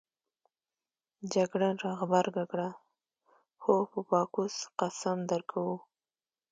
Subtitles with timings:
[1.33, 2.69] جګړن راغبرګه کړه:
[3.63, 5.77] هو په باکوس قسم درکوو.